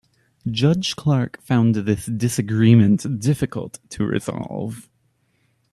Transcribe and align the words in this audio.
Judge 0.49 0.95
Clark 0.95 1.39
found 1.43 1.75
this 1.75 2.07
disagreement 2.07 3.19
difficult 3.19 3.77
to 3.91 4.03
resolve. 4.03 4.89